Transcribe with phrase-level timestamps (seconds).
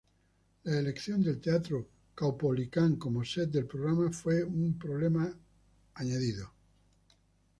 [0.63, 5.31] La elección del Teatro Caupolicán como set del programa fue un problema,
[5.93, 6.37] añaden.